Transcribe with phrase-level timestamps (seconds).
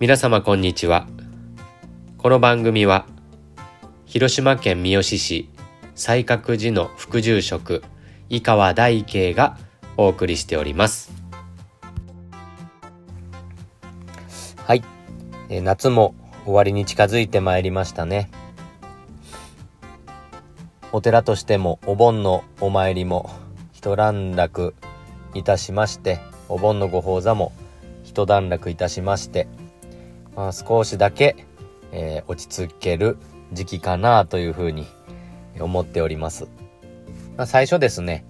[0.00, 1.08] 皆様こんにちは。
[2.18, 3.04] この番組は
[4.06, 5.50] 広島県三次市
[5.96, 7.82] 西角寺の副住職
[8.28, 9.58] 井川大慶が
[9.96, 11.10] お送りしております。
[14.58, 14.84] はい、
[15.48, 18.30] え夏も終わりに近づいてまいりましたね。
[20.92, 23.28] お寺としてもお盆のお参りも
[23.72, 24.76] 一段落
[25.34, 27.52] いたしましてお盆のご法座も
[28.04, 29.48] 一段落いたしまして
[30.38, 31.34] まあ、少しだけ、
[31.90, 33.18] えー落ち着ける
[33.52, 34.86] 時期かなというふうに
[35.58, 36.44] 思っております。
[37.36, 38.24] まあ、最初ですね、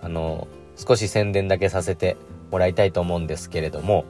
[0.00, 2.16] あの少し宣伝だけさせて
[2.52, 4.04] もらいたいと思うんですけれども、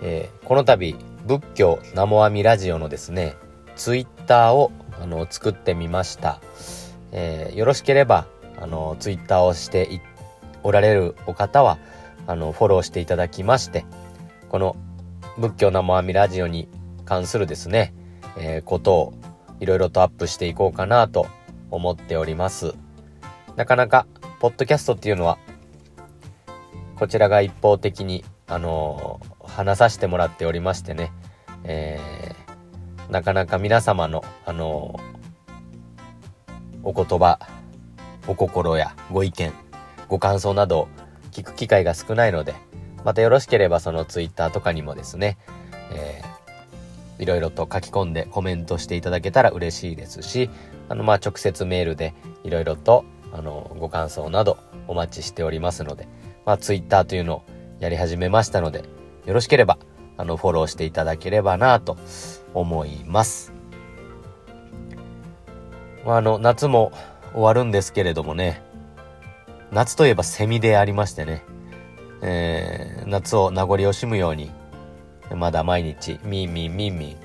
[0.00, 0.94] えーこの度
[1.26, 3.34] 仏教南無阿弥ラジオのですね、
[3.74, 4.70] ツイッターを
[5.02, 6.40] あの作ってみました。
[7.10, 8.28] えーよろしければ
[8.62, 10.00] あのツイッターをして
[10.62, 11.76] おられるお方は
[12.28, 13.84] あのフォローしていただきまして、
[14.48, 14.76] この
[15.38, 16.68] 仏教南無阿弥ラジオに
[17.04, 17.94] 関するですね、
[18.36, 19.14] えーことを
[19.60, 21.28] いろいろとアップしていこうかなと
[21.70, 22.74] 思っております。
[23.54, 24.06] なかなか、
[24.40, 25.38] ポッドキャストっていうのは、
[26.96, 31.12] こちらが一方的に、あのー話させてもらっておりましてね、
[31.62, 37.38] えーなかなか皆様の、あのーお言葉、
[38.26, 39.52] お心やご意見、
[40.08, 40.88] ご感想などを
[41.30, 42.54] 聞く機会が少ないので、
[43.08, 45.38] またよろしければそのツイッターとかにもですね、
[45.92, 46.28] えー
[47.18, 50.48] いろいろと書き込んでコメントしていただけたら嬉しいですし、
[50.88, 54.56] あの、まあ、直接メールでいろいろと、あの、ご感想など
[54.86, 56.06] お待ちしておりますので、
[56.46, 57.42] まあ、ツイッターというのを
[57.80, 58.84] やり始めましたので、
[59.26, 59.78] よろしければ、
[60.16, 61.96] あの、フォローしていただければなと
[62.54, 63.52] 思います。
[66.06, 66.92] まあ、あの、夏も
[67.32, 68.62] 終わるんですけれどもね、
[69.72, 71.42] 夏といえばセミでありましてね、
[72.22, 74.50] えー夏を名残惜しむように、
[75.34, 77.16] まだ毎日、ミンミンミンミン、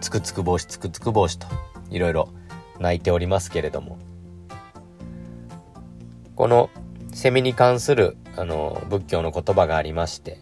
[0.00, 1.46] つくつく帽子つくつく帽子と、
[1.88, 2.28] いろいろ
[2.80, 3.98] 泣いておりますけれども、
[6.34, 6.70] この
[7.12, 10.38] セミに関する、あの、仏教の言葉がありまして、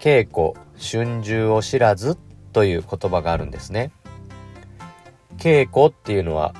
[0.00, 2.16] 稽古春秋を知らず
[2.52, 3.90] という言葉があるんですね。
[5.36, 6.54] 稽古っていうのは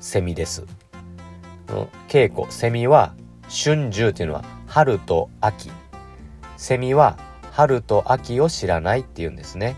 [0.00, 0.64] セミです。
[2.08, 3.14] 稽古、セミは
[3.48, 4.44] 春秋っていうのは
[4.78, 5.72] 春と秋。
[6.56, 7.18] セミは
[7.50, 9.74] 春と秋を知らないっていうんですね。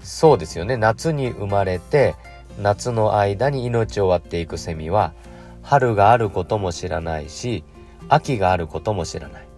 [0.00, 0.76] そうですよね。
[0.76, 2.14] 夏に生まれて、
[2.62, 5.12] 夏の間に命を割っていくセミは、
[5.60, 7.64] 春があることも知らないし、
[8.08, 9.48] 秋があることも知らない。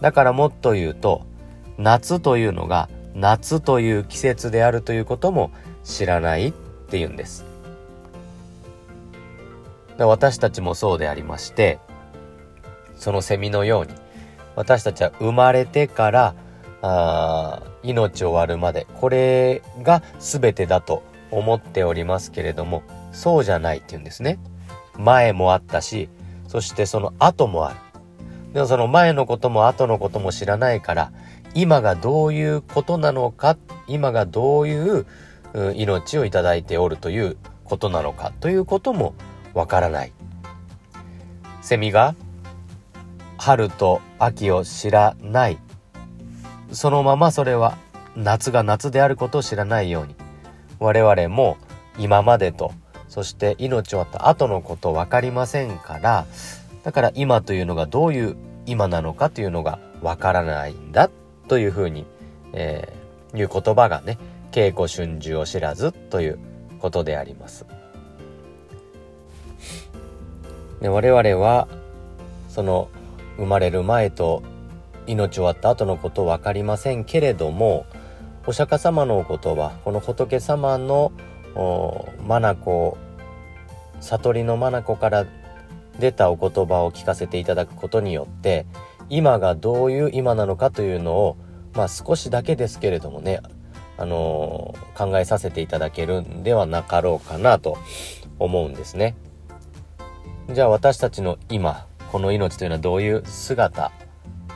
[0.00, 1.24] だからもっと言うと、
[1.78, 5.52] 夏というのが夏という季節であるということも
[5.84, 6.52] 知らないっ
[6.90, 7.44] ていうんです。
[9.96, 11.78] 私たちもそうでありまして、
[13.04, 13.92] そのセミのように、
[14.56, 16.34] 私たちは生まれてから、
[16.80, 22.82] あー命を終わるまで、これが全てだと思っておりますけれども、
[23.12, 24.38] そうじゃないっていうんですね。
[24.96, 26.08] 前もあったし、
[26.48, 27.76] そしてその後もある。
[28.54, 31.12] でもその前のことも後のことも知らないから、
[31.54, 35.06] 今がどういうことなのか、今がどういう
[35.74, 39.12] 命をいただいておるということなのかということも
[39.52, 40.12] わからない。
[41.60, 42.14] セミが
[43.44, 45.58] 春と秋を知らない。
[46.72, 47.76] そのままそれは
[48.16, 50.16] 夏が夏であることを知らないように。
[50.78, 51.58] 我々も
[51.98, 52.72] 今までと、
[53.06, 56.24] そして命終わった後のこと分かりませんから、
[56.84, 61.10] だから今というのがどういう今なのかというのがわからないんだ
[61.46, 62.06] というふうに、
[62.54, 64.16] えーいう言葉がね、
[64.52, 66.38] 稽古春秋を知らずという
[66.78, 67.66] ことであります。
[70.80, 71.68] で我々は
[72.48, 72.88] その
[73.36, 74.42] 生まれる前と
[75.06, 77.86] 命終わった後のこと分かりませんけれども
[78.46, 81.12] お釈迦様のお言葉この仏様の
[82.26, 82.56] 眼
[84.00, 85.26] 悟りの眼から
[85.98, 88.66] 出たお言葉を聞かせていただくことによって
[89.08, 91.36] 今がどういう今なのかというのを
[91.74, 93.40] まあ少しだけですけれどもね
[93.96, 97.76] あのー考えさせていただけるんではなかろうかなと
[98.38, 99.16] 思うんですね。
[100.52, 103.92] じゃあ私たちの今この命というのはどういう姿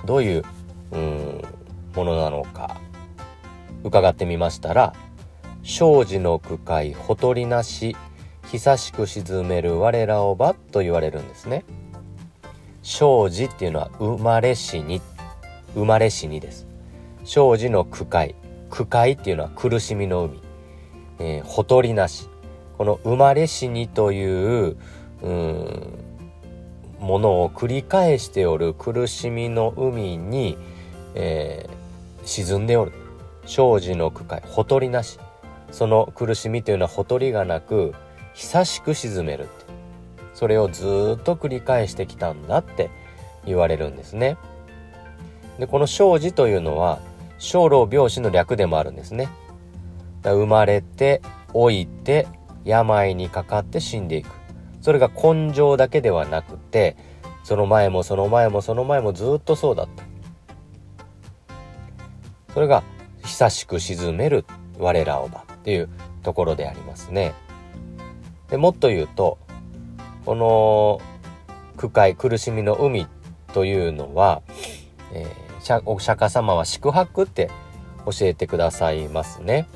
[0.05, 0.45] どういう
[0.93, 1.43] うん
[1.95, 2.81] ものなのか
[3.85, 4.95] 伺ってみましたら
[5.63, 7.97] 「生死の区会ほとりなし
[8.47, 11.65] 久しく沈める我らをば」と言われるんですね。
[12.83, 15.03] 生死っていうのは生まれ死に
[15.75, 16.67] 生まれ死にです。
[17.25, 18.35] 生死の区会
[18.71, 20.41] 区会っていうのは苦しみの海、
[21.19, 22.29] えー、ほとりなし
[22.79, 24.77] この生まれ死にという
[25.23, 26.08] うん
[26.99, 30.57] ものを繰り返しておる苦しみの海に、
[31.15, 31.79] えー
[32.29, 32.93] 沈んでおる。
[33.47, 35.19] 生じの苦海ほとりなし。
[35.71, 37.95] その苦しみというのはほとりがなく
[38.35, 39.51] 久しく沈めるって。
[40.35, 42.91] それをずっと繰り返してきたんだって
[43.47, 44.37] 言われるんですね。
[45.59, 47.01] でこの生じというのは
[47.39, 49.29] 生老病死の略でもあるんですね。
[50.23, 51.23] 生まれて
[51.55, 52.29] 老いて
[52.65, 54.29] 病にかかって死んでいく。
[54.89, 56.97] それが根性だけではなくて
[57.45, 60.03] その前もその前もその前もずっとそうだった
[62.55, 62.83] それが
[63.23, 64.47] 久しく沈める
[64.79, 65.91] 我らをばっていう
[66.23, 67.35] ところでありますね
[68.49, 69.37] でもっと言うと
[70.25, 71.03] この
[71.77, 73.09] 苦海苦しみの海
[73.53, 74.41] というのは、
[75.13, 77.51] えー、お釈迦様は宿泊って
[78.07, 79.69] 教えてくださいますね。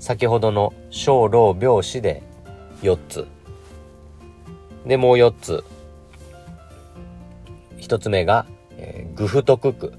[0.00, 2.24] 先ほどの小老病死で
[2.82, 3.28] 4つ。
[4.86, 5.64] で、もう4つ。
[7.78, 8.46] 1つ目が、
[8.78, 9.92] えー、愚不徳苦。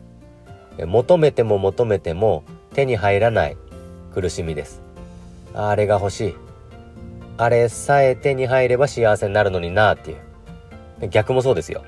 [0.86, 2.44] 求めても求めても
[2.74, 3.58] 手に入らない
[4.14, 4.82] 苦しみです。
[5.54, 6.36] あれが欲しい。
[7.38, 11.10] あれさえ手に入れば幸せになるのになっていう。
[11.10, 11.84] 逆もそうですよ。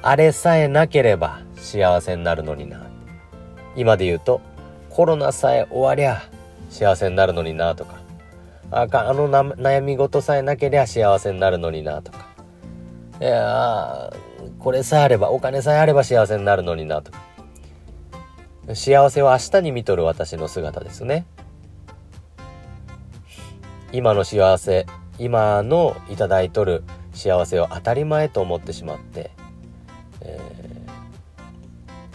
[0.00, 2.86] あれさえなければ幸せになるのにな。
[3.76, 4.40] 今で言うと、
[4.90, 6.22] コロナさえ終わりゃ
[6.70, 8.00] 幸せになるのになとか、
[8.70, 12.26] あかあの悩み事さえなければ幸せになるのになとか、
[13.22, 14.12] いや
[14.58, 17.12] これさえあれば、お金さえあれば幸せになるのになと。
[18.74, 21.24] 幸せは明日に見とる私の姿ですね。
[23.92, 24.86] 今の幸せ、
[25.20, 26.82] 今のいいとる
[27.14, 29.30] 幸せを当たり前と思ってしまって、
[30.22, 30.40] え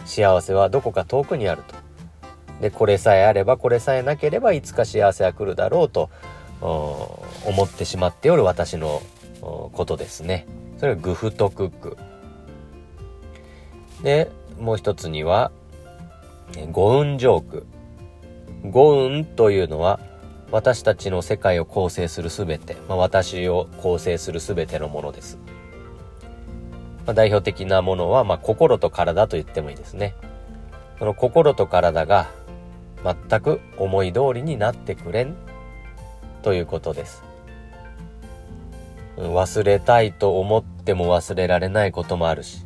[0.03, 1.75] ー、幸せはどこか遠くにあると。
[2.59, 6.09] でこれさえあればこれさえなければいつか幸せは来るだろうと
[6.59, 9.01] 思ってしまっておる私の
[9.39, 10.45] ことですね。
[10.77, 11.97] それがグフトクック。
[14.03, 15.51] で、もう一つには、
[16.71, 17.65] 五運ジョーク。
[18.63, 19.99] 五運というのは
[20.51, 25.37] 私たちの世界を構成するすべて、まあ、私を構成するすべてのものです。
[27.05, 30.15] まあ、代表的なものは、まあ、心と体と言ってもいいですね。
[30.99, 32.29] その心と体が
[33.03, 35.35] 全く思い通りになってくれん
[36.41, 37.26] ということです。
[39.17, 42.63] 忘れたいと思っても忘れられないこともあるし、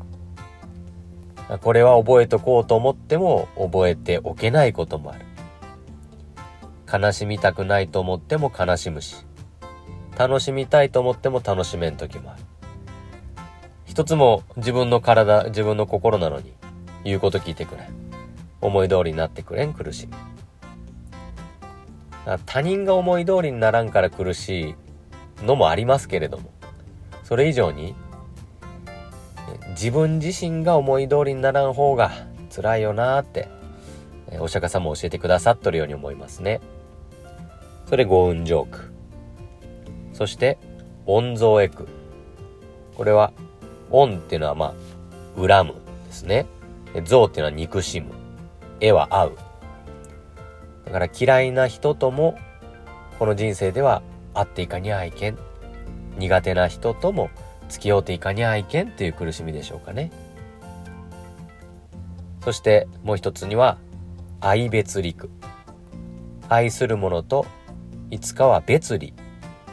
[1.62, 5.26] これは覚えとこうと思っても覚えておけないこともある。
[6.92, 9.16] 悲しみたくないと思っても悲しむし、
[10.18, 12.42] 楽しみたいと思っても楽しめん時もある。
[13.86, 16.54] 一つも自分の体、自分の心なのに
[17.04, 17.88] 言うこと聞いてくれん。
[18.60, 20.14] 思い通りになってくれん苦しみ。
[22.46, 24.76] 他人が思い通りにならんから苦しい
[25.44, 26.52] のもありますけれども、
[27.24, 27.96] それ以上に、
[29.70, 32.12] 自分自身が思い通りにならん方が
[32.54, 33.48] 辛いよなーって、
[34.40, 36.62] お釈迦様も教えてくださっとるように思いますね。
[37.88, 38.92] それ五運ジョーク。
[40.14, 40.58] そして、
[41.06, 41.88] 音蔵エク。
[42.96, 43.34] これは、
[43.90, 44.74] 音っていうのはま
[45.38, 45.74] あ、恨む
[46.06, 46.46] ですね。
[47.06, 48.12] 像っていうのは憎しむ。
[48.80, 49.38] 絵は合う。
[50.86, 52.38] だから嫌いな人とも、
[53.20, 54.02] この人生では
[54.34, 55.38] 会っていかにゃいけん。
[56.18, 57.30] 苦手な人とも
[57.70, 60.12] 付き合うていかにゃいけんっていう苦しみでしょうかね。
[62.44, 63.78] そしてもう一つには、
[64.40, 65.14] 愛別離
[66.50, 67.46] 愛する者と
[68.10, 69.12] いつかは別離、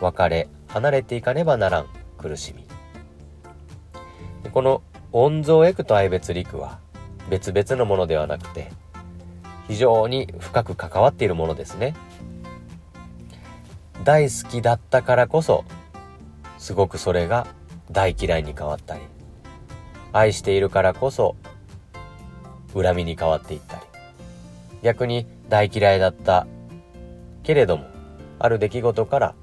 [0.00, 1.87] 別れ、離れていかねばならん
[2.19, 2.65] 苦しみ。
[4.53, 6.79] この音蔵エクと愛別陸は
[7.31, 8.71] 別々のものではなくて、
[9.67, 11.95] 非常に深く関わっているものですね。
[14.09, 15.67] 大好きだったからこそ、
[16.57, 17.47] すごくそれが
[17.91, 19.03] 大嫌いに変わったり、
[20.15, 21.37] 愛しているからこそ、
[22.73, 23.83] 恨みに変わっていったり、
[24.83, 26.47] 逆に大嫌いだった
[27.43, 27.85] けれども、
[28.38, 29.35] ある出来事から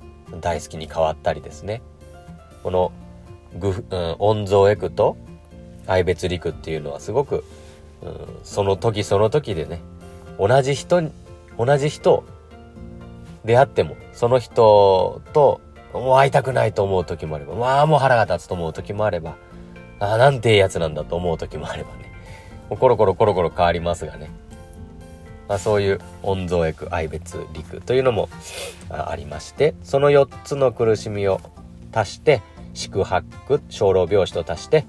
[0.42, 1.84] 大好きに変わったりですね。
[2.64, 2.92] この、
[3.60, 5.16] グフ、うん、音蔵エクと
[5.86, 7.44] 愛別陸っていうのはすごく、
[8.02, 9.82] うん、その時その時でね、
[10.40, 11.12] 同じ人、
[11.56, 12.24] 同じ人
[13.46, 15.62] 出会っても、その人と、
[15.94, 19.38] もう会いたくないと思う時もあれば、まあもう腹が立つと思う時もあれば、
[20.00, 22.12] ああ、なんていいやつなんだと思う時もあればね。
[22.70, 24.30] もうコロコロコロコロ変わりますがね。
[25.48, 28.30] まあそういう音蔵役愛別陸というのも
[28.90, 31.40] ありまして、その4つの苦しみを
[31.94, 32.42] 足して、
[32.74, 34.86] 宿泊、小老病死と足して、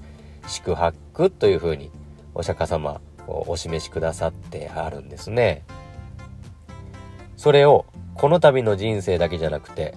[0.47, 1.91] 宿泊というふうに
[2.33, 5.63] お釈迦様お示しくださってあるんですね。
[7.37, 9.95] それをこの度の人生だけじゃなくて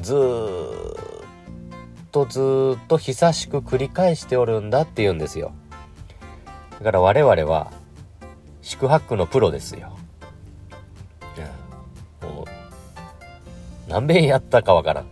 [0.00, 5.52] ずーっとずーっと久しく繰り返しておるんだって言うんですよ。
[6.78, 7.72] だから我々は
[8.62, 9.96] 宿泊のプロですよ。
[12.22, 15.06] もう、何べんやったかわからん。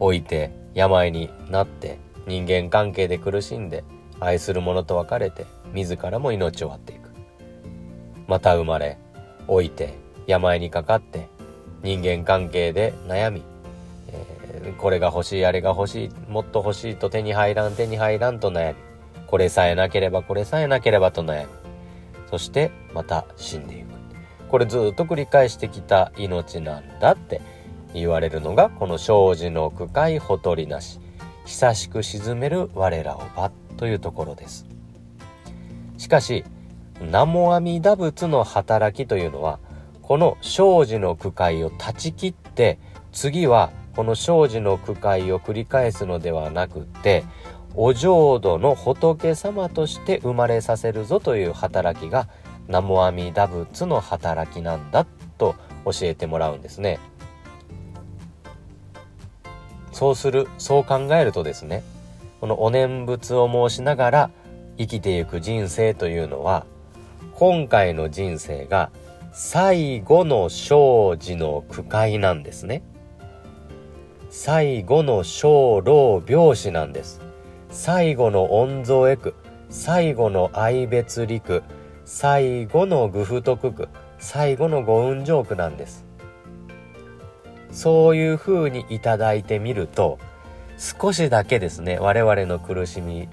[0.00, 3.84] 置いて、病になって、人間関係で苦しんで、
[4.20, 7.10] 愛する者と別れて、自らも命を割っていく。
[8.26, 8.98] また生まれ、
[9.48, 9.94] 老いて、
[10.28, 11.28] 病にかかって、
[11.82, 13.42] 人間関係で悩み、
[14.08, 18.76] えー、これが欲しい、あれが欲しい、もっと欲しいと手に入らん、手に入らんと悩み、
[19.26, 21.48] これさえなければ、これさえなければと悩み、
[22.30, 23.88] そしてまた死んでいく。
[24.48, 27.42] これずっと繰り返してきた命なんだって
[27.92, 31.00] 言われるのが、この生じの区会ほとりなし、
[31.44, 34.66] 久しく沈める我らをばというところです。
[35.98, 36.44] しかし、
[37.00, 39.58] 南無阿弥陀仏の働きというのは、
[40.08, 42.78] この生じの区会を断ち切って
[43.12, 47.24] 次はこの生じの区会を繰り返すのではなくて
[47.74, 52.26] お浄土の仏様として生まれさせるぞという働きが
[52.68, 55.04] 南無阿弥陀仏の働きなんだ
[55.36, 56.98] と教えてもらうんですね。
[59.92, 61.82] そうするそう考えるとですね
[62.40, 64.30] このお念仏を申しながら
[64.78, 66.64] 生きていく人生というのは
[67.34, 68.90] 今回の人生が
[69.40, 72.82] 最後の生児の区会なんですね。
[74.30, 77.20] 最後の小老病死なんです。
[77.70, 79.36] 最後の御蔵へ句、
[79.70, 81.62] 最後の愛別陸、
[82.04, 86.04] 最後の愚不徳句、最後の五運上句なんです。
[87.70, 90.18] そういう風にいただいてみると、
[90.78, 93.28] 少しだけですね、我々の苦しみ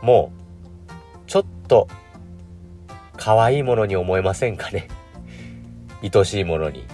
[0.00, 0.30] も、
[1.26, 1.88] ちょっと
[3.24, 4.88] 可愛いものに思えませんかね？
[6.02, 6.84] 愛しいものに。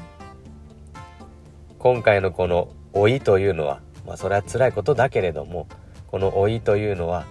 [1.79, 5.69] 今回のこの老いというのは、まあそれは辛いことだけれども、
[6.09, 7.25] この老いというのは、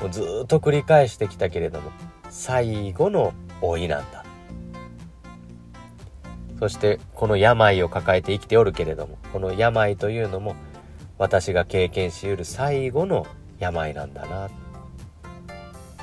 [0.00, 1.90] もうずっと繰り返してきたけれども、
[2.30, 4.24] 最後の老いなんだ。
[6.58, 10.56] そしてこの病を抱えて生きておるけれども、この病というのも
[11.18, 13.26] 私が経験しうる最後の
[13.58, 14.48] 病なんだな。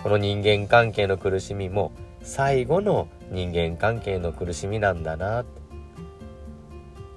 [0.04, 1.92] この人間関係の苦しみも
[2.22, 5.46] 最後の人間関係の苦しみなんだな。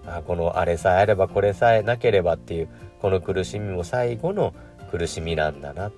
[0.07, 2.69] あこのあれさえあればこれさえなければっていう
[3.01, 4.53] この苦しみも最後の
[4.91, 5.93] 苦しみなんだな。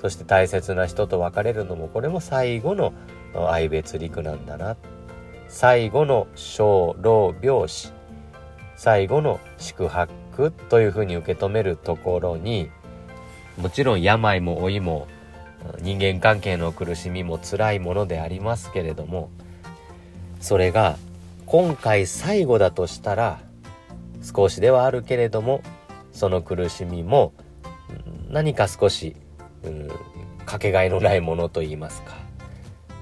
[0.00, 2.92] そして大切な人と別れるのもこれも最後の
[3.48, 4.76] 愛別陸なんだな。
[5.48, 7.92] 最後の小老病死。
[8.76, 12.68] 最後の宿泊というふうに受け止めるところに
[13.56, 15.06] もちろん病も老いも
[15.80, 19.30] 人間関係の苦しみも辛いものでありますけれども
[20.40, 20.96] それが
[21.46, 23.40] 今回最後だとしたら
[24.22, 25.62] 少しではあるけれども
[26.12, 27.32] その苦しみも
[28.30, 29.16] 何か少し、
[29.62, 29.88] うん、
[30.46, 32.14] かけがえのないものと言いますか、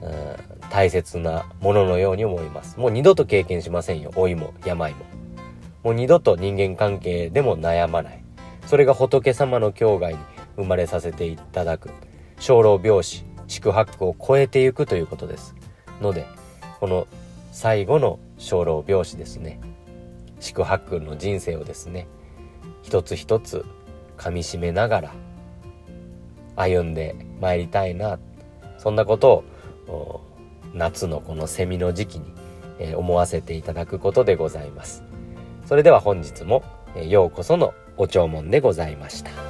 [0.03, 2.79] うん、大切なもののように思います。
[2.79, 4.11] もう二度と経験しませんよ。
[4.17, 4.99] 老いも病も。
[5.83, 8.23] もう二度と人間関係でも悩まない。
[8.67, 10.19] それが仏様の境外に
[10.57, 11.91] 生まれさせていただく。
[12.41, 15.55] 生老病死宿泊を超えていくということです。
[16.01, 16.27] ので
[16.81, 17.07] この
[17.53, 19.61] 最後の生老病死ですね。
[20.41, 22.09] 宿泊の人生をですね
[22.83, 23.67] 一つ一つ
[24.17, 25.13] 噛みしめながら
[26.57, 28.19] 歩んでまいりたいな
[28.79, 29.45] そんなこと
[29.87, 30.23] を
[30.73, 32.33] 夏のこのセミの時期に、
[32.79, 35.03] え思わせていただくことでございます。
[35.67, 36.63] それでは本日も、
[36.97, 39.50] えようこそのお弔問でございました。